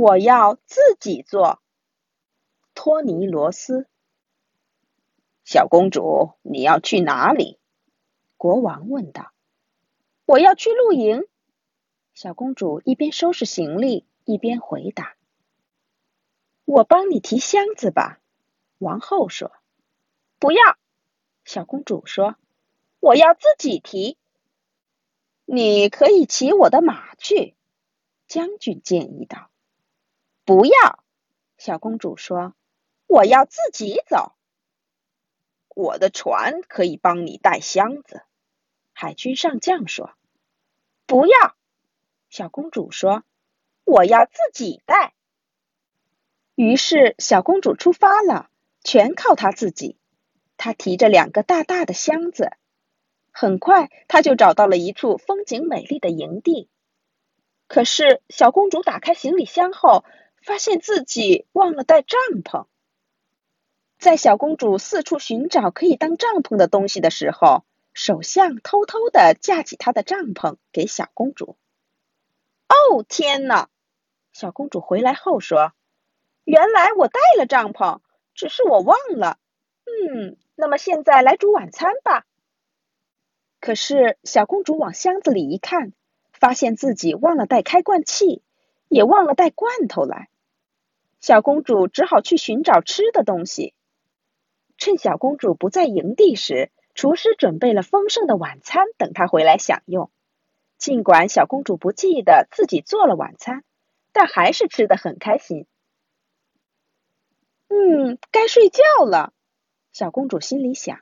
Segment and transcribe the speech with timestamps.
[0.00, 1.60] 我要自己做。
[2.72, 3.86] 托尼罗斯，
[5.44, 7.60] 小公主，你要去哪里？
[8.38, 9.30] 国王问道。
[10.24, 11.26] 我要去露营。
[12.14, 15.16] 小公主一边收拾行李一边回答。
[16.64, 18.22] 我帮你提箱子吧，
[18.78, 19.52] 王后说。
[20.38, 20.78] 不要，
[21.44, 22.36] 小公主说。
[23.00, 24.16] 我要自己提。
[25.44, 27.54] 你可以骑我的马去，
[28.26, 29.50] 将军建议道。
[30.50, 31.04] 不要，
[31.58, 32.54] 小公主说。
[33.06, 34.32] 我要自己走。
[35.76, 38.22] 我的船可以帮你带箱子，
[38.92, 40.10] 海军上将说。
[41.06, 41.54] 不要，
[42.30, 43.22] 小公主说。
[43.84, 45.14] 我要自己带。
[46.56, 48.50] 于是小公主出发了，
[48.82, 50.00] 全靠她自己。
[50.56, 52.50] 她提着两个大大的箱子。
[53.30, 56.68] 很快，她就找到了一处风景美丽的营地。
[57.68, 60.04] 可是，小公主打开行李箱后，
[60.40, 62.66] 发现自己忘了带帐篷。
[63.98, 71.56] 在小公主四处寻找可以当帐篷的东西的时候，首相偷偷的架起他的帐篷给小公主。
[72.68, 73.68] 哦，天哪！
[74.32, 75.72] 小公主回来后说
[76.44, 78.00] ：“原来我带了帐篷，
[78.34, 79.38] 只是我忘了。”
[79.84, 82.24] 嗯，那么现在来煮晚餐吧。
[83.60, 85.92] 可是小公主往箱子里一看，
[86.32, 88.42] 发现自己忘了带开罐器，
[88.90, 90.28] 也忘了带罐头来。
[91.20, 93.72] 小公主只好去寻找吃的东西。
[94.76, 100.10] 趁小公主不在营地时，厨师准备了丰盛的晚餐，等她回来享用。
[100.76, 103.64] 尽管小公主不记得自己做了晚餐，
[104.12, 105.66] 但还是吃得很开心。
[107.68, 109.32] 嗯，该睡觉了，
[109.92, 111.00] 小公主心里想。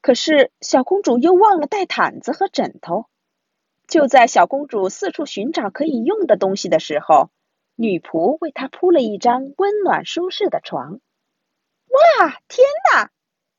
[0.00, 3.06] 可是小公主又忘了带毯子和枕头。
[3.90, 7.28] 就在小公主四处寻找可以用的东西的时候，
[7.74, 11.00] 女仆为她铺了一张温暖舒适的床。
[11.88, 13.10] 哇，天哪！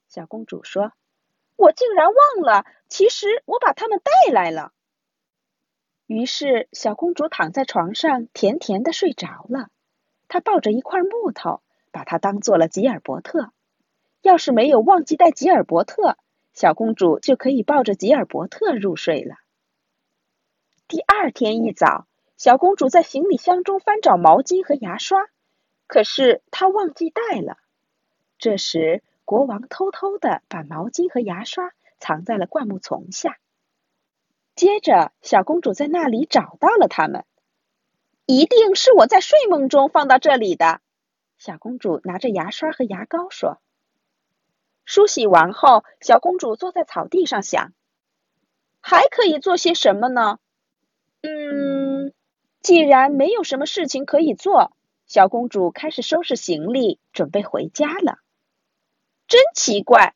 [0.08, 0.94] 小公主说
[1.58, 4.72] ：“我竟然忘了，其实我把它们带来了。”
[6.08, 9.68] 于是小公主躺在床上，甜甜的睡着了。
[10.30, 11.62] 她抱着一块木头，
[11.92, 13.52] 把它当做了吉尔伯特。
[14.22, 16.16] 要是没有忘记带吉尔伯特，
[16.54, 19.36] 小公主就可以抱着吉尔伯特入睡了。
[20.92, 25.30] 第二天一早，小公主在行李箱中翻找毛巾和牙刷，
[25.88, 27.56] 可是她忘记带了。
[28.38, 33.38] 这时，国王偷偷的把毛巾和牙刷藏在了灌木丛下。
[34.54, 37.24] 接着，小公主在那里找到了它们。
[38.26, 40.82] 一定是我在睡梦中放到这里的。
[41.38, 43.62] 小公主拿着牙刷和牙膏说。
[44.84, 47.72] 梳洗完后，小公主坐在草地上想：
[48.82, 50.40] 还可以做些什么呢？
[51.22, 52.14] 嗯，
[52.62, 54.72] 既然没有什么事情可以做，
[55.06, 58.20] 小公主开始收拾行李，准备回家了。
[59.28, 60.16] 真奇怪，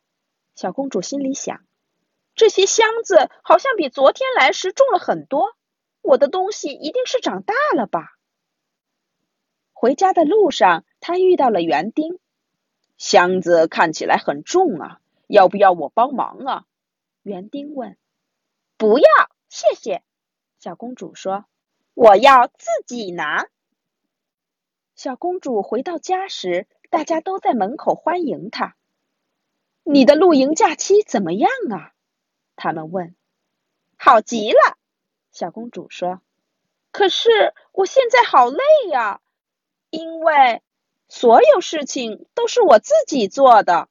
[0.55, 1.61] 小公主心里想：
[2.35, 5.55] 这些箱子好像比昨天来时重了很多，
[6.01, 8.17] 我的东西一定是长大了吧？
[9.73, 12.19] 回家的路上，她遇到了园丁。
[12.97, 16.65] 箱子看起来很重啊，要不要我帮忙啊？
[17.21, 17.97] 园丁问。
[18.77, 19.05] 不要，
[19.49, 20.01] 谢谢。
[20.65, 21.45] 小公主说
[21.93, 23.45] ：“我要自己拿。”
[24.97, 28.75] 小公主回到家时，大家都在门口欢迎她。
[29.83, 31.93] 你的露营假期怎么样啊？
[32.55, 33.15] 他们问。
[33.95, 34.75] 好极了，
[35.31, 36.19] 小公主说。
[36.89, 39.21] 可是我现在好累呀，
[39.91, 40.63] 因为。
[41.07, 43.87] 所有事情都是我自己做的。